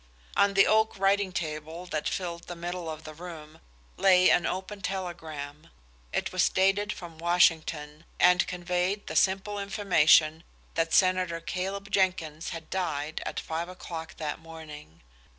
[0.35, 3.59] On the oak writing table that filled the middle of the room
[3.97, 5.69] lay an open telegram.
[6.11, 10.43] It was dated from Washington, and conveyed the simple information
[10.73, 15.01] that Senator Caleb Jenkins had died at five o'clock that morning.